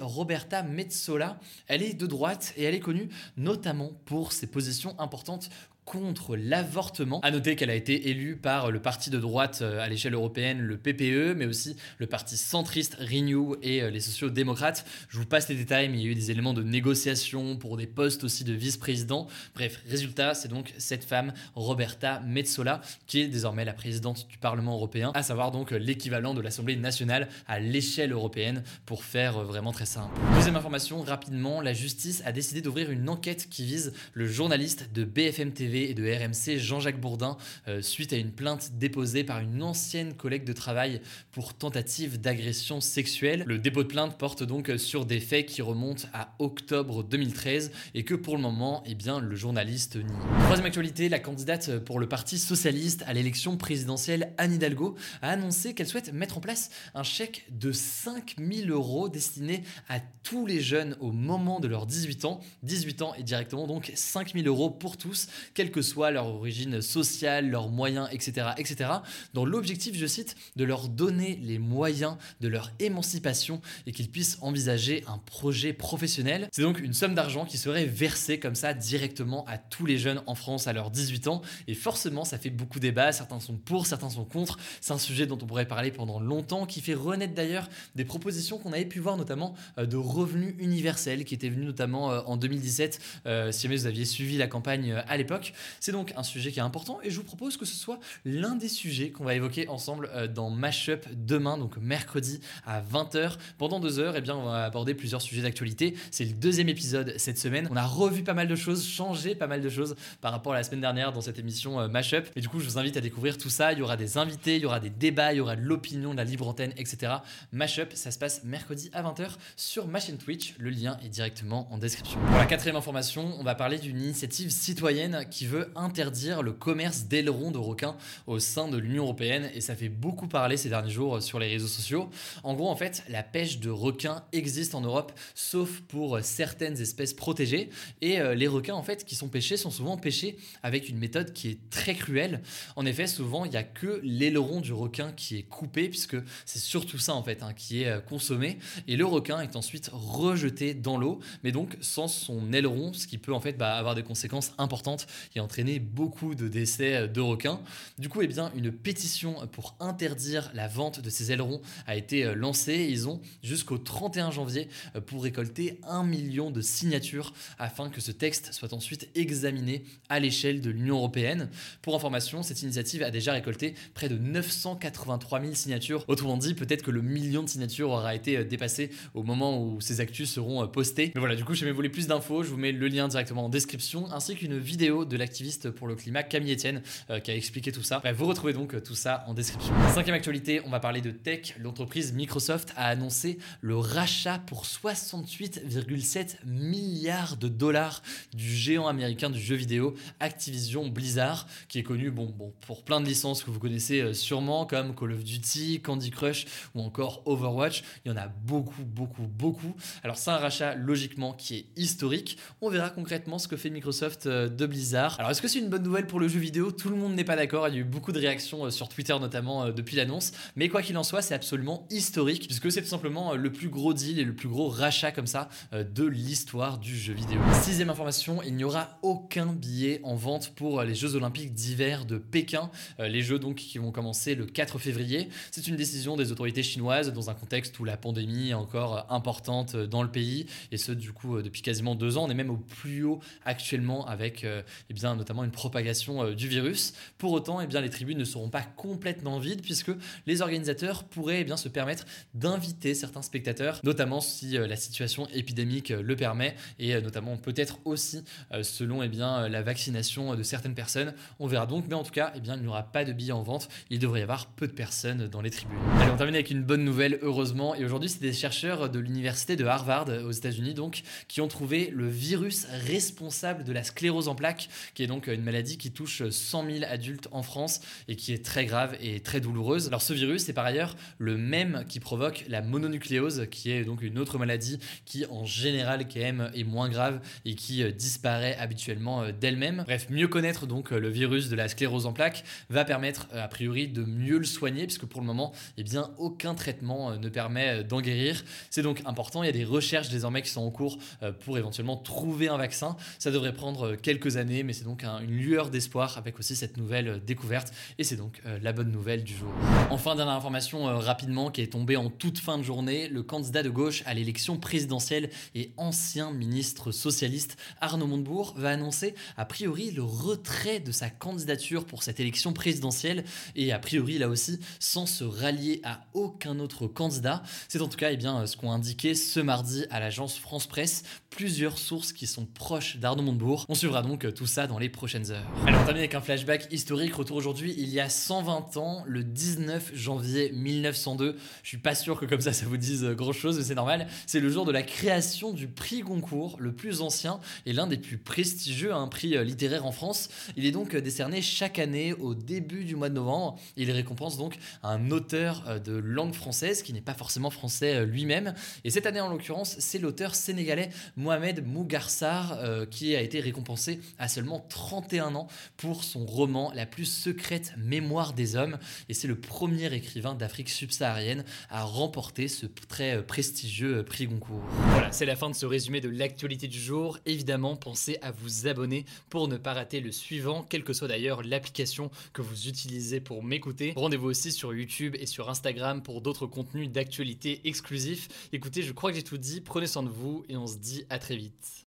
Roberta 0.00 0.62
Metsola. 0.62 1.38
Elle 1.66 1.82
est 1.82 1.94
de 1.94 2.06
droite 2.06 2.52
et 2.56 2.64
elle 2.64 2.74
est 2.74 2.80
connue 2.80 3.08
notamment 3.36 3.90
pour 4.04 4.32
ses 4.32 4.46
positions 4.46 4.98
importantes 4.98 5.50
contre 5.86 6.36
l'avortement. 6.36 7.20
À 7.20 7.30
noter 7.30 7.54
qu'elle 7.54 7.70
a 7.70 7.74
été 7.74 8.10
élue 8.10 8.36
par 8.36 8.72
le 8.72 8.82
parti 8.82 9.08
de 9.08 9.18
droite 9.18 9.60
euh, 9.62 9.80
à 9.80 9.88
l'échelle 9.88 10.14
européenne, 10.14 10.58
le 10.58 10.76
PPE, 10.76 11.34
mais 11.36 11.46
aussi 11.46 11.76
le 11.98 12.06
parti 12.06 12.36
centriste 12.36 12.96
Renew 13.00 13.54
et 13.62 13.82
euh, 13.82 13.90
les 13.90 14.00
sociaux-démocrates. 14.00 14.84
Je 15.08 15.18
vous 15.18 15.26
passe 15.26 15.48
les 15.48 15.54
détails, 15.54 15.88
mais 15.88 15.98
il 15.98 16.04
y 16.04 16.08
a 16.08 16.10
eu 16.10 16.14
des 16.16 16.32
éléments 16.32 16.54
de 16.54 16.64
négociation 16.64 17.56
pour 17.56 17.76
des 17.76 17.86
postes 17.86 18.24
aussi 18.24 18.42
de 18.42 18.52
vice-président. 18.52 19.28
Bref, 19.54 19.80
résultat, 19.88 20.34
c'est 20.34 20.48
donc 20.48 20.74
cette 20.76 21.04
femme, 21.04 21.32
Roberta 21.54 22.20
Metsola, 22.26 22.80
qui 23.06 23.20
est 23.20 23.28
désormais 23.28 23.64
la 23.64 23.72
présidente 23.72 24.26
du 24.28 24.38
Parlement 24.38 24.74
européen, 24.74 25.12
à 25.14 25.22
savoir 25.22 25.52
donc 25.52 25.70
l'équivalent 25.70 26.34
de 26.34 26.40
l'Assemblée 26.40 26.76
nationale 26.76 27.28
à 27.46 27.60
l'échelle 27.60 28.10
européenne, 28.10 28.64
pour 28.86 29.04
faire 29.04 29.38
euh, 29.38 29.44
vraiment 29.44 29.70
très 29.70 29.86
simple. 29.86 30.18
Deuxième 30.34 30.56
information, 30.56 31.02
rapidement, 31.02 31.60
la 31.60 31.74
justice 31.74 32.22
a 32.26 32.32
décidé 32.32 32.60
d'ouvrir 32.60 32.90
une 32.90 33.08
enquête 33.08 33.48
qui 33.48 33.64
vise 33.64 33.92
le 34.14 34.26
journaliste 34.26 34.90
de 34.92 35.04
BFM 35.04 35.52
TV 35.52 35.75
et 35.82 35.94
de 35.94 36.04
RMC 36.04 36.58
Jean-Jacques 36.58 37.00
Bourdin 37.00 37.36
euh, 37.68 37.82
suite 37.82 38.12
à 38.12 38.16
une 38.16 38.32
plainte 38.32 38.72
déposée 38.78 39.24
par 39.24 39.40
une 39.40 39.62
ancienne 39.62 40.14
collègue 40.14 40.44
de 40.44 40.52
travail 40.52 41.00
pour 41.32 41.54
tentative 41.54 42.20
d'agression 42.20 42.80
sexuelle. 42.80 43.44
Le 43.46 43.58
dépôt 43.58 43.82
de 43.82 43.88
plainte 43.88 44.18
porte 44.18 44.42
donc 44.42 44.70
sur 44.78 45.04
des 45.04 45.20
faits 45.20 45.46
qui 45.46 45.62
remontent 45.62 46.08
à 46.12 46.34
octobre 46.38 47.02
2013 47.02 47.70
et 47.94 48.04
que 48.04 48.14
pour 48.14 48.36
le 48.36 48.42
moment, 48.42 48.82
eh 48.86 48.94
bien, 48.94 49.20
le 49.20 49.36
journaliste 49.36 49.96
nie. 49.96 50.04
Troisième 50.44 50.66
actualité, 50.66 51.08
la 51.08 51.18
candidate 51.18 51.78
pour 51.80 51.98
le 51.98 52.08
Parti 52.08 52.38
socialiste 52.38 53.04
à 53.06 53.12
l'élection 53.12 53.56
présidentielle 53.56 54.32
Anne 54.38 54.54
Hidalgo 54.54 54.96
a 55.22 55.30
annoncé 55.30 55.74
qu'elle 55.74 55.86
souhaite 55.86 56.12
mettre 56.12 56.38
en 56.38 56.40
place 56.40 56.70
un 56.94 57.02
chèque 57.02 57.46
de 57.50 57.72
5000 57.72 58.70
euros 58.70 59.08
destiné 59.08 59.62
à 59.88 60.00
tous 60.22 60.46
les 60.46 60.60
jeunes 60.60 60.96
au 61.00 61.12
moment 61.12 61.60
de 61.60 61.68
leurs 61.68 61.86
18 61.86 62.24
ans. 62.24 62.40
18 62.62 63.02
ans 63.02 63.14
et 63.14 63.22
directement 63.22 63.66
donc 63.66 63.92
5000 63.94 64.46
euros 64.46 64.70
pour 64.70 64.96
tous, 64.96 65.28
quelle 65.66 65.72
que 65.72 65.82
soit 65.82 66.12
leur 66.12 66.26
origine 66.26 66.80
sociale, 66.80 67.50
leurs 67.50 67.68
moyens, 67.68 68.08
etc., 68.12 68.48
etc., 68.56 68.90
dans 69.34 69.44
l'objectif, 69.44 69.96
je 69.96 70.06
cite, 70.06 70.36
de 70.54 70.64
leur 70.64 70.88
donner 70.88 71.40
les 71.42 71.58
moyens 71.58 72.16
de 72.40 72.46
leur 72.46 72.70
émancipation 72.78 73.60
et 73.86 73.92
qu'ils 73.92 74.08
puissent 74.08 74.38
envisager 74.42 75.02
un 75.08 75.18
projet 75.18 75.72
professionnel. 75.72 76.48
C'est 76.52 76.62
donc 76.62 76.78
une 76.78 76.92
somme 76.92 77.14
d'argent 77.14 77.44
qui 77.44 77.58
serait 77.58 77.84
versée 77.84 78.38
comme 78.38 78.54
ça 78.54 78.74
directement 78.74 79.44
à 79.46 79.58
tous 79.58 79.86
les 79.86 79.98
jeunes 79.98 80.22
en 80.26 80.36
France 80.36 80.68
à 80.68 80.72
leurs 80.72 80.92
18 80.92 81.26
ans. 81.26 81.42
Et 81.66 81.74
forcément, 81.74 82.24
ça 82.24 82.38
fait 82.38 82.50
beaucoup 82.50 82.78
débat. 82.78 83.10
Certains 83.10 83.40
sont 83.40 83.56
pour, 83.56 83.86
certains 83.86 84.10
sont 84.10 84.24
contre. 84.24 84.58
C'est 84.80 84.92
un 84.92 84.98
sujet 84.98 85.26
dont 85.26 85.38
on 85.42 85.46
pourrait 85.46 85.66
parler 85.66 85.90
pendant 85.90 86.20
longtemps, 86.20 86.66
qui 86.66 86.80
fait 86.80 86.94
renaître 86.94 87.34
d'ailleurs 87.34 87.68
des 87.96 88.04
propositions 88.04 88.58
qu'on 88.58 88.72
avait 88.72 88.84
pu 88.84 89.00
voir 89.00 89.16
notamment 89.16 89.54
euh, 89.78 89.86
de 89.86 89.96
revenus 89.96 90.54
universels, 90.58 91.24
qui 91.24 91.34
étaient 91.34 91.48
venus 91.48 91.66
notamment 91.66 92.12
euh, 92.12 92.20
en 92.26 92.36
2017, 92.36 93.00
euh, 93.26 93.50
si 93.50 93.62
jamais 93.62 93.76
vous 93.76 93.86
aviez 93.86 94.04
suivi 94.04 94.36
la 94.36 94.46
campagne 94.46 94.92
à 95.08 95.16
l'époque. 95.16 95.54
C'est 95.80 95.92
donc 95.92 96.12
un 96.16 96.22
sujet 96.22 96.52
qui 96.52 96.58
est 96.58 96.62
important 96.62 96.98
et 97.02 97.10
je 97.10 97.16
vous 97.16 97.24
propose 97.24 97.56
que 97.56 97.64
ce 97.64 97.76
soit 97.76 97.98
l'un 98.24 98.54
des 98.54 98.68
sujets 98.68 99.10
qu'on 99.10 99.24
va 99.24 99.34
évoquer 99.34 99.68
ensemble 99.68 100.10
euh, 100.14 100.26
dans 100.28 100.50
Mashup 100.50 101.06
demain, 101.12 101.58
donc 101.58 101.76
mercredi 101.78 102.40
à 102.64 102.82
20h. 102.82 103.36
Pendant 103.58 103.80
deux 103.80 103.98
heures, 103.98 104.14
et 104.14 104.18
eh 104.18 104.22
bien, 104.22 104.36
on 104.36 104.44
va 104.44 104.64
aborder 104.64 104.94
plusieurs 104.94 105.22
sujets 105.22 105.42
d'actualité. 105.42 105.94
C'est 106.10 106.24
le 106.24 106.32
deuxième 106.32 106.68
épisode 106.68 107.14
cette 107.16 107.38
semaine. 107.38 107.68
On 107.70 107.76
a 107.76 107.84
revu 107.84 108.22
pas 108.22 108.34
mal 108.34 108.48
de 108.48 108.56
choses, 108.56 108.86
changé 108.86 109.34
pas 109.34 109.46
mal 109.46 109.60
de 109.60 109.68
choses 109.68 109.96
par 110.20 110.32
rapport 110.32 110.52
à 110.52 110.56
la 110.56 110.62
semaine 110.62 110.80
dernière 110.80 111.12
dans 111.12 111.20
cette 111.20 111.38
émission 111.38 111.80
euh, 111.80 111.88
Mashup. 111.88 112.26
Et 112.36 112.40
du 112.40 112.48
coup, 112.48 112.60
je 112.60 112.66
vous 112.66 112.78
invite 112.78 112.96
à 112.96 113.00
découvrir 113.00 113.38
tout 113.38 113.50
ça. 113.50 113.72
Il 113.72 113.78
y 113.78 113.82
aura 113.82 113.96
des 113.96 114.18
invités, 114.18 114.56
il 114.56 114.62
y 114.62 114.66
aura 114.66 114.80
des 114.80 114.90
débats, 114.90 115.32
il 115.32 115.36
y 115.36 115.40
aura 115.40 115.56
de 115.56 115.62
l'opinion, 115.62 116.12
de 116.12 116.16
la 116.16 116.24
libre 116.24 116.46
antenne, 116.48 116.72
etc. 116.76 117.12
Mashup, 117.52 117.92
ça 117.94 118.10
se 118.10 118.18
passe 118.18 118.44
mercredi 118.44 118.90
à 118.92 119.02
20h 119.02 119.30
sur 119.56 119.86
ma 119.86 120.00
chaîne 120.00 120.18
Twitch. 120.18 120.54
Le 120.58 120.70
lien 120.70 120.98
est 121.04 121.08
directement 121.08 121.72
en 121.72 121.78
description. 121.78 122.18
Pour 122.20 122.38
la 122.38 122.46
quatrième 122.46 122.76
information, 122.76 123.34
on 123.38 123.42
va 123.42 123.54
parler 123.54 123.78
d'une 123.78 124.00
initiative 124.00 124.50
citoyenne 124.50 125.26
qui 125.30 125.45
veut 125.46 125.70
interdire 125.74 126.42
le 126.42 126.52
commerce 126.52 127.04
d'ailerons 127.04 127.50
de 127.50 127.58
requins 127.58 127.96
au 128.26 128.38
sein 128.38 128.68
de 128.68 128.76
l'Union 128.76 129.04
européenne 129.04 129.50
et 129.54 129.60
ça 129.60 129.74
fait 129.74 129.88
beaucoup 129.88 130.28
parler 130.28 130.56
ces 130.56 130.68
derniers 130.68 130.90
jours 130.90 131.22
sur 131.22 131.38
les 131.38 131.48
réseaux 131.48 131.66
sociaux. 131.66 132.08
En 132.42 132.54
gros, 132.54 132.68
en 132.68 132.76
fait, 132.76 133.04
la 133.08 133.22
pêche 133.22 133.58
de 133.58 133.70
requins 133.70 134.24
existe 134.32 134.74
en 134.74 134.80
Europe 134.80 135.12
sauf 135.34 135.80
pour 135.82 136.18
certaines 136.22 136.80
espèces 136.80 137.14
protégées 137.14 137.70
et 138.00 138.20
euh, 138.20 138.34
les 138.34 138.48
requins 138.48 138.74
en 138.74 138.82
fait 138.82 139.04
qui 139.04 139.14
sont 139.14 139.28
pêchés 139.28 139.56
sont 139.56 139.70
souvent 139.70 139.96
pêchés 139.96 140.36
avec 140.62 140.88
une 140.88 140.98
méthode 140.98 141.32
qui 141.32 141.48
est 141.48 141.70
très 141.70 141.94
cruelle. 141.94 142.42
En 142.76 142.86
effet, 142.86 143.06
souvent, 143.06 143.44
il 143.44 143.50
n'y 143.50 143.56
a 143.56 143.62
que 143.62 144.00
l'aileron 144.02 144.60
du 144.60 144.72
requin 144.72 145.12
qui 145.12 145.36
est 145.36 145.42
coupé 145.42 145.88
puisque 145.88 146.16
c'est 146.44 146.58
surtout 146.58 146.98
ça 146.98 147.14
en 147.14 147.22
fait 147.22 147.42
hein, 147.42 147.52
qui 147.54 147.82
est 147.82 147.88
euh, 147.88 148.00
consommé 148.00 148.58
et 148.88 148.96
le 148.96 149.04
requin 149.04 149.40
est 149.40 149.56
ensuite 149.56 149.90
rejeté 149.92 150.74
dans 150.74 150.98
l'eau 150.98 151.20
mais 151.42 151.52
donc 151.52 151.76
sans 151.80 152.08
son 152.08 152.52
aileron 152.52 152.92
ce 152.92 153.06
qui 153.06 153.18
peut 153.18 153.32
en 153.32 153.40
fait 153.40 153.54
bah, 153.54 153.76
avoir 153.76 153.94
des 153.94 154.02
conséquences 154.02 154.52
importantes 154.58 155.06
et 155.36 155.40
entraîné 155.40 155.78
beaucoup 155.78 156.34
de 156.34 156.48
décès 156.48 157.08
de 157.08 157.20
requins. 157.20 157.60
Du 157.98 158.08
coup, 158.08 158.22
eh 158.22 158.26
bien, 158.26 158.50
une 158.56 158.72
pétition 158.72 159.46
pour 159.52 159.76
interdire 159.80 160.50
la 160.54 160.68
vente 160.68 161.00
de 161.00 161.10
ces 161.10 161.32
ailerons 161.32 161.60
a 161.86 161.96
été 161.96 162.34
lancée. 162.34 162.86
Ils 162.90 163.08
ont 163.08 163.20
jusqu'au 163.42 163.78
31 163.78 164.30
janvier 164.30 164.68
pour 165.06 165.22
récolter 165.22 165.78
un 165.86 166.04
million 166.04 166.50
de 166.50 166.60
signatures 166.60 167.32
afin 167.58 167.90
que 167.90 168.00
ce 168.00 168.12
texte 168.12 168.52
soit 168.52 168.72
ensuite 168.72 169.08
examiné 169.14 169.84
à 170.08 170.20
l'échelle 170.20 170.60
de 170.60 170.70
l'Union 170.70 170.96
européenne. 170.96 171.50
Pour 171.82 171.94
information, 171.94 172.42
cette 172.42 172.62
initiative 172.62 173.02
a 173.02 173.10
déjà 173.10 173.32
récolté 173.32 173.74
près 173.94 174.08
de 174.08 174.16
983 174.16 175.40
000 175.40 175.54
signatures. 175.54 176.04
Autrement 176.08 176.36
dit, 176.36 176.54
peut-être 176.54 176.82
que 176.82 176.90
le 176.90 177.02
million 177.02 177.42
de 177.42 177.48
signatures 177.48 177.90
aura 177.90 178.14
été 178.14 178.44
dépassé 178.44 178.90
au 179.14 179.22
moment 179.22 179.62
où 179.62 179.80
ces 179.80 180.00
actus 180.00 180.30
seront 180.30 180.66
postés. 180.68 181.12
Mais 181.14 181.20
voilà, 181.20 181.36
du 181.36 181.44
coup, 181.44 181.54
si 181.54 181.64
vous 181.64 181.74
voulez 181.74 181.88
plus 181.88 182.06
d'infos, 182.06 182.42
je 182.42 182.48
vous 182.48 182.56
mets 182.56 182.72
le 182.72 182.88
lien 182.88 183.08
directement 183.08 183.46
en 183.46 183.48
description, 183.48 184.10
ainsi 184.12 184.34
qu'une 184.34 184.58
vidéo 184.58 185.04
de 185.04 185.16
l'activiste 185.26 185.70
pour 185.70 185.88
le 185.88 185.96
climat 185.96 186.22
Camille 186.22 186.52
Etienne 186.52 186.82
euh, 187.10 187.18
qui 187.18 187.32
a 187.32 187.34
expliqué 187.34 187.72
tout 187.72 187.82
ça. 187.82 188.00
vous 188.14 188.26
retrouvez 188.26 188.52
donc 188.52 188.74
euh, 188.74 188.80
tout 188.80 188.94
ça 188.94 189.24
en 189.26 189.34
description. 189.34 189.74
Cinquième 189.92 190.14
actualité, 190.14 190.60
on 190.64 190.70
va 190.70 190.78
parler 190.78 191.00
de 191.00 191.10
tech. 191.10 191.56
L'entreprise 191.58 192.12
Microsoft 192.12 192.72
a 192.76 192.86
annoncé 192.86 193.38
le 193.60 193.76
rachat 193.76 194.38
pour 194.38 194.64
68,7 194.64 196.36
milliards 196.44 197.36
de 197.36 197.48
dollars 197.48 198.02
du 198.34 198.48
géant 198.48 198.86
américain 198.86 199.28
du 199.28 199.40
jeu 199.40 199.56
vidéo 199.56 199.94
Activision 200.20 200.86
Blizzard, 200.86 201.48
qui 201.68 201.80
est 201.80 201.82
connu 201.82 202.12
bon, 202.12 202.26
bon, 202.26 202.52
pour 202.60 202.84
plein 202.84 203.00
de 203.00 203.06
licences 203.06 203.42
que 203.42 203.50
vous 203.50 203.58
connaissez 203.58 204.00
euh, 204.00 204.14
sûrement, 204.14 204.64
comme 204.64 204.94
Call 204.94 205.12
of 205.12 205.24
Duty, 205.24 205.80
Candy 205.80 206.12
Crush 206.12 206.46
ou 206.76 206.82
encore 206.82 207.22
Overwatch. 207.26 207.82
Il 208.04 208.12
y 208.12 208.14
en 208.14 208.16
a 208.16 208.28
beaucoup, 208.28 208.84
beaucoup, 208.84 209.26
beaucoup. 209.26 209.74
Alors 210.04 210.18
c'est 210.18 210.30
un 210.30 210.38
rachat 210.38 210.76
logiquement 210.76 211.32
qui 211.32 211.56
est 211.56 211.66
historique. 211.76 212.38
On 212.60 212.70
verra 212.70 212.90
concrètement 212.90 213.40
ce 213.40 213.48
que 213.48 213.56
fait 213.56 213.70
Microsoft 213.70 214.28
de 214.28 214.66
Blizzard. 214.66 215.05
Alors 215.18 215.30
est-ce 215.30 215.40
que 215.40 215.48
c'est 215.48 215.58
une 215.58 215.68
bonne 215.68 215.82
nouvelle 215.82 216.06
pour 216.06 216.20
le 216.20 216.28
jeu 216.28 216.38
vidéo? 216.38 216.70
Tout 216.72 216.90
le 216.90 216.96
monde 216.96 217.14
n'est 217.14 217.24
pas 217.24 217.36
d'accord. 217.36 217.68
Il 217.68 217.74
y 217.74 217.78
a 217.78 217.80
eu 217.80 217.84
beaucoup 217.84 218.12
de 218.12 218.18
réactions 218.18 218.66
euh, 218.66 218.70
sur 218.70 218.88
Twitter 218.88 219.16
notamment 219.20 219.64
euh, 219.64 219.72
depuis 219.72 219.96
l'annonce. 219.96 220.32
Mais 220.56 220.68
quoi 220.68 220.82
qu'il 220.82 220.96
en 220.98 221.04
soit, 221.04 221.22
c'est 221.22 221.34
absolument 221.34 221.86
historique 221.90 222.46
puisque 222.46 222.70
c'est 222.72 222.82
tout 222.82 222.88
simplement 222.88 223.34
le 223.34 223.52
plus 223.52 223.68
gros 223.68 223.94
deal 223.94 224.18
et 224.18 224.24
le 224.24 224.34
plus 224.34 224.48
gros 224.48 224.68
rachat 224.68 225.12
comme 225.12 225.26
ça 225.26 225.48
de 225.72 226.04
l'histoire 226.04 226.78
du 226.78 226.96
jeu 226.96 227.12
vidéo. 227.12 227.38
Sixième 227.62 227.90
information, 227.90 228.42
il 228.42 228.54
n'y 228.54 228.64
aura 228.64 228.98
aucun 229.02 229.46
billet 229.46 230.00
en 230.02 230.14
vente 230.14 230.54
pour 230.54 230.82
les 230.82 230.94
Jeux 230.94 231.14
Olympiques 231.14 231.52
d'hiver 231.52 232.04
de 232.04 232.18
Pékin. 232.18 232.70
Les 232.98 233.22
Jeux 233.22 233.38
donc 233.38 233.56
qui 233.56 233.78
vont 233.78 233.92
commencer 233.92 234.34
le 234.34 234.46
4 234.46 234.78
février. 234.78 235.28
C'est 235.50 235.68
une 235.68 235.76
décision 235.76 236.16
des 236.16 236.32
autorités 236.32 236.62
chinoises 236.62 237.12
dans 237.12 237.30
un 237.30 237.34
contexte 237.34 237.78
où 237.78 237.84
la 237.84 237.96
pandémie 237.96 238.50
est 238.50 238.54
encore 238.54 239.06
importante 239.10 239.76
dans 239.76 240.02
le 240.02 240.10
pays 240.10 240.46
et 240.72 240.76
ce 240.76 240.92
du 240.92 241.12
coup 241.12 241.40
depuis 241.42 241.62
quasiment 241.62 241.94
deux 241.94 242.16
ans. 242.16 242.24
On 242.24 242.30
est 242.30 242.34
même 242.34 242.50
au 242.50 242.56
plus 242.56 243.04
haut 243.04 243.20
actuellement 243.44 244.06
avec 244.06 244.44
euh, 244.44 244.62
bien, 244.96 245.14
notamment 245.14 245.44
une 245.44 245.52
propagation 245.52 246.24
euh, 246.24 246.34
du 246.34 246.48
virus. 246.48 246.94
Pour 247.18 247.32
autant, 247.32 247.60
eh 247.60 247.66
bien, 247.66 247.80
les 247.80 247.90
tribunes 247.90 248.18
ne 248.18 248.24
seront 248.24 248.48
pas 248.48 248.62
complètement 248.62 249.38
vides 249.38 249.62
puisque 249.62 249.92
les 250.26 250.42
organisateurs 250.42 251.04
pourraient 251.04 251.42
eh 251.42 251.44
bien, 251.44 251.56
se 251.56 251.68
permettre 251.68 252.04
d'inviter 252.34 252.94
certains 252.94 253.22
spectateurs, 253.22 253.80
notamment 253.84 254.20
si 254.20 254.56
euh, 254.56 254.66
la 254.66 254.76
situation 254.76 255.28
épidémique 255.32 255.90
le 255.90 256.16
permet 256.16 256.56
et 256.78 257.00
notamment 257.00 257.36
peut-être 257.36 257.78
aussi 257.84 258.24
selon 258.62 259.02
eh 259.02 259.08
bien, 259.08 259.48
la 259.48 259.62
vaccination 259.62 260.34
de 260.34 260.42
certaines 260.42 260.74
personnes. 260.74 261.14
On 261.38 261.46
verra 261.46 261.66
donc, 261.66 261.84
mais 261.88 261.94
en 261.94 262.02
tout 262.02 262.10
cas, 262.10 262.32
eh 262.34 262.40
bien, 262.40 262.56
il 262.56 262.62
n'y 262.62 262.68
aura 262.68 262.82
pas 262.82 263.04
de 263.04 263.12
billets 263.12 263.32
en 263.32 263.42
vente. 263.42 263.68
Il 263.90 263.98
devrait 263.98 264.20
y 264.20 264.22
avoir 264.22 264.46
peu 264.46 264.66
de 264.66 264.72
personnes 264.72 265.28
dans 265.28 265.42
les 265.42 265.50
tribunes. 265.50 265.78
Allez, 266.00 266.10
on 266.10 266.16
termine 266.16 266.34
avec 266.34 266.50
une 266.50 266.62
bonne 266.62 266.84
nouvelle, 266.84 267.18
heureusement. 267.22 267.74
Et 267.74 267.84
aujourd'hui, 267.84 268.08
c'est 268.08 268.20
des 268.20 268.32
chercheurs 268.32 268.88
de 268.88 268.98
l'université 268.98 269.56
de 269.56 269.64
Harvard 269.64 270.08
aux 270.24 270.32
États-Unis 270.32 270.74
donc 270.74 271.02
qui 271.28 271.40
ont 271.40 271.48
trouvé 271.48 271.90
le 271.92 272.08
virus 272.08 272.66
responsable 272.86 273.64
de 273.64 273.72
la 273.72 273.82
sclérose 273.82 274.28
en 274.28 274.34
plaques, 274.34 274.68
qui 274.94 275.02
est 275.02 275.06
donc 275.06 275.26
une 275.26 275.42
maladie 275.42 275.78
qui 275.78 275.90
touche 275.90 276.28
100 276.28 276.70
000 276.70 276.84
adultes 276.88 277.28
en 277.30 277.42
France 277.42 277.80
et 278.08 278.16
qui 278.16 278.32
est 278.32 278.44
très 278.44 278.66
grave 278.66 278.96
et 279.00 279.20
très 279.20 279.40
douloureuse. 279.40 279.88
Alors 279.88 280.02
ce 280.02 280.12
virus 280.12 280.48
est 280.48 280.52
par 280.52 280.64
ailleurs 280.64 280.96
le 281.18 281.36
même 281.36 281.84
qui 281.88 282.00
provoque 282.00 282.44
la 282.48 282.62
mononucléose, 282.62 283.46
qui 283.50 283.70
est 283.70 283.84
donc 283.84 284.02
une 284.02 284.18
autre 284.18 284.38
maladie 284.38 284.78
qui 285.04 285.26
en 285.26 285.44
général 285.44 286.06
quand 286.08 286.50
est 286.54 286.64
moins 286.64 286.88
grave 286.88 287.20
et 287.44 287.54
qui 287.54 287.82
euh, 287.82 287.90
disparaît 287.90 288.56
habituellement 288.56 289.22
euh, 289.22 289.32
d'elle-même. 289.32 289.84
Bref, 289.86 290.06
mieux 290.10 290.28
connaître 290.28 290.66
donc 290.66 290.92
euh, 290.92 290.98
le 290.98 291.08
virus 291.08 291.48
de 291.48 291.56
la 291.56 291.68
sclérose 291.68 292.06
en 292.06 292.12
plaques 292.12 292.44
va 292.70 292.84
permettre 292.84 293.28
a 293.32 293.48
priori 293.48 293.88
de 293.88 294.02
mieux 294.04 294.38
le 294.38 294.44
soigner, 294.44 294.84
puisque 294.84 295.06
pour 295.06 295.20
le 295.20 295.26
moment, 295.26 295.52
eh 295.76 295.82
bien, 295.82 296.10
aucun 296.18 296.54
traitement 296.54 297.16
ne 297.16 297.28
permet 297.28 297.84
d'en 297.84 298.00
guérir. 298.00 298.44
C'est 298.70 298.82
donc 298.82 299.02
important, 299.04 299.42
il 299.42 299.46
y 299.46 299.48
a 299.48 299.52
des 299.52 299.64
recherches 299.64 300.08
désormais 300.08 300.42
qui 300.42 300.50
sont 300.50 300.62
en 300.62 300.70
cours 300.70 300.98
pour 301.40 301.58
éventuellement 301.58 301.96
trouver 301.96 302.48
un 302.48 302.56
vaccin. 302.56 302.96
Ça 303.18 303.30
devrait 303.30 303.52
prendre 303.52 303.94
quelques 303.94 304.36
années, 304.36 304.62
mais 304.62 304.72
c'est 304.76 304.84
donc 304.84 305.04
une 305.04 305.30
lueur 305.30 305.70
d'espoir 305.70 306.18
avec 306.18 306.38
aussi 306.38 306.54
cette 306.54 306.76
nouvelle 306.76 307.08
euh, 307.08 307.18
découverte. 307.18 307.72
Et 307.98 308.04
c'est 308.04 308.16
donc 308.16 308.40
euh, 308.46 308.58
la 308.62 308.72
bonne 308.72 308.90
nouvelle 308.90 309.24
du 309.24 309.34
jour. 309.34 309.52
Enfin, 309.90 310.14
dernière 310.14 310.34
information 310.34 310.84
rapidement 310.98 311.50
qui 311.50 311.62
est 311.62 311.72
tombée 311.72 311.96
en 311.96 312.10
toute 312.10 312.38
fin 312.38 312.58
de 312.58 312.62
journée. 312.62 313.08
Le 313.08 313.22
candidat 313.22 313.62
de 313.62 313.70
gauche 313.70 314.02
à 314.06 314.14
l'élection 314.14 314.58
présidentielle 314.58 315.30
et 315.54 315.72
ancien 315.76 316.32
ministre 316.32 316.92
socialiste 316.92 317.56
Arnaud 317.80 318.06
Montebourg 318.06 318.54
va 318.56 318.70
annoncer 318.70 319.14
a 319.36 319.44
priori 319.44 319.90
le 319.90 320.02
retrait 320.02 320.80
de 320.80 320.92
sa 320.92 321.08
candidature 321.08 321.86
pour 321.86 322.02
cette 322.02 322.20
élection 322.20 322.52
présidentielle 322.52 323.24
et 323.54 323.72
a 323.72 323.78
priori 323.78 324.18
là 324.18 324.28
aussi 324.28 324.60
sans 324.78 325.06
se 325.06 325.24
rallier 325.24 325.80
à 325.84 326.00
aucun 326.12 326.58
autre 326.58 326.86
candidat. 326.86 327.42
C'est 327.68 327.80
en 327.80 327.88
tout 327.88 327.96
cas 327.96 328.10
eh 328.10 328.16
bien, 328.16 328.46
ce 328.46 328.56
qu'ont 328.56 328.72
indiqué 328.72 329.14
ce 329.14 329.40
mardi 329.40 329.86
à 329.90 330.00
l'agence 330.00 330.36
France 330.38 330.66
Presse 330.66 331.04
plusieurs 331.30 331.78
sources 331.78 332.12
qui 332.12 332.26
sont 332.26 332.46
proches 332.46 332.96
d'Arnaud 332.96 333.22
Montebourg. 333.22 333.66
On 333.68 333.74
suivra 333.74 334.02
donc 334.02 334.24
euh, 334.24 334.32
tout 334.32 334.46
ça 334.46 334.65
dans 334.66 334.78
les 334.78 334.88
prochaines 334.88 335.30
heures. 335.30 335.46
Alors 335.66 335.80
on 335.80 335.84
termine 335.84 336.00
avec 336.00 336.14
un 336.14 336.20
flashback 336.20 336.68
historique. 336.72 337.14
Retour 337.14 337.36
aujourd'hui, 337.36 337.74
il 337.78 337.88
y 337.88 338.00
a 338.00 338.08
120 338.08 338.76
ans, 338.76 339.04
le 339.06 339.24
19 339.24 339.92
janvier 339.94 340.52
1902. 340.52 341.36
Je 341.62 341.68
suis 341.68 341.78
pas 341.78 341.94
sûr 341.94 342.18
que 342.18 342.26
comme 342.26 342.40
ça 342.40 342.52
ça 342.52 342.66
vous 342.66 342.76
dise 342.76 343.04
euh, 343.04 343.14
grand 343.14 343.32
chose, 343.32 343.58
mais 343.58 343.64
c'est 343.64 343.74
normal. 343.74 344.06
C'est 344.26 344.40
le 344.40 344.50
jour 344.50 344.64
de 344.64 344.72
la 344.72 344.82
création 344.82 345.52
du 345.52 345.68
prix 345.68 346.00
Goncourt, 346.00 346.56
le 346.58 346.72
plus 346.72 347.00
ancien 347.00 347.40
et 347.66 347.72
l'un 347.72 347.86
des 347.86 347.98
plus 347.98 348.18
prestigieux, 348.18 348.94
un 348.94 349.08
prix 349.08 349.36
euh, 349.36 349.44
littéraire 349.44 349.86
en 349.86 349.92
France. 349.92 350.28
Il 350.56 350.66
est 350.66 350.72
donc 350.72 350.94
décerné 350.96 351.42
chaque 351.42 351.78
année 351.78 352.12
au 352.14 352.34
début 352.34 352.84
du 352.84 352.96
mois 352.96 353.08
de 353.08 353.14
novembre. 353.14 353.58
Il 353.76 353.90
récompense 353.90 354.36
donc 354.36 354.58
un 354.82 355.10
auteur 355.10 355.80
de 355.80 355.92
langue 355.92 356.34
française 356.34 356.82
qui 356.82 356.92
n'est 356.92 357.00
pas 357.00 357.14
forcément 357.14 357.50
français 357.50 358.06
lui-même. 358.06 358.54
Et 358.84 358.90
cette 358.90 359.06
année 359.06 359.20
en 359.20 359.28
l'occurrence, 359.28 359.76
c'est 359.78 359.98
l'auteur 359.98 360.34
sénégalais 360.34 360.90
Mohamed 361.16 361.66
Mougarsar 361.66 362.58
euh, 362.58 362.86
qui 362.86 363.14
a 363.14 363.20
été 363.20 363.40
récompensé 363.40 364.00
à 364.18 364.28
seulement 364.28 364.55
31 364.60 365.34
ans 365.34 365.48
pour 365.76 366.04
son 366.04 366.26
roman 366.26 366.72
La 366.74 366.86
plus 366.86 367.04
secrète 367.04 367.74
mémoire 367.76 368.32
des 368.32 368.56
hommes. 368.56 368.78
Et 369.08 369.14
c'est 369.14 369.28
le 369.28 369.38
premier 369.38 369.92
écrivain 369.94 370.34
d'Afrique 370.34 370.68
subsaharienne 370.68 371.44
à 371.70 371.84
remporter 371.84 372.48
ce 372.48 372.66
très 372.66 373.16
euh, 373.16 373.22
prestigieux 373.22 373.98
euh, 373.98 374.02
prix 374.02 374.26
Goncourt. 374.26 374.62
Voilà, 374.90 375.12
c'est 375.12 375.26
la 375.26 375.36
fin 375.36 375.50
de 375.50 375.54
ce 375.54 375.66
résumé 375.66 376.00
de 376.00 376.08
l'actualité 376.08 376.68
du 376.68 376.80
jour. 376.80 377.18
Évidemment, 377.26 377.76
pensez 377.76 378.18
à 378.22 378.30
vous 378.30 378.66
abonner 378.66 379.04
pour 379.30 379.48
ne 379.48 379.56
pas 379.56 379.74
rater 379.74 380.00
le 380.00 380.12
suivant, 380.12 380.62
quelle 380.62 380.84
que 380.84 380.92
soit 380.92 381.08
d'ailleurs 381.08 381.42
l'application 381.42 382.10
que 382.32 382.42
vous 382.42 382.68
utilisez 382.68 383.20
pour 383.20 383.42
m'écouter. 383.42 383.92
Rendez-vous 383.96 384.28
aussi 384.28 384.52
sur 384.52 384.74
YouTube 384.74 385.16
et 385.18 385.26
sur 385.26 385.48
Instagram 385.48 386.02
pour 386.02 386.20
d'autres 386.20 386.46
contenus 386.46 386.90
d'actualité 386.90 387.60
exclusifs. 387.64 388.28
Écoutez, 388.52 388.82
je 388.82 388.92
crois 388.92 389.10
que 389.10 389.16
j'ai 389.16 389.22
tout 389.22 389.38
dit. 389.38 389.60
Prenez 389.60 389.86
soin 389.86 390.02
de 390.02 390.08
vous 390.08 390.44
et 390.48 390.56
on 390.56 390.66
se 390.66 390.76
dit 390.76 391.04
à 391.10 391.18
très 391.18 391.36
vite. 391.36 391.86